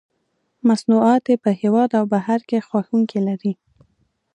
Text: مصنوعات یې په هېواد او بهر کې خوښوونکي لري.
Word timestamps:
مصنوعات 0.67 1.23
یې 1.31 1.35
په 1.43 1.49
هېواد 1.61 1.89
او 1.99 2.03
بهر 2.13 2.39
کې 2.49 2.65
خوښوونکي 2.67 3.19
لري. 3.27 3.53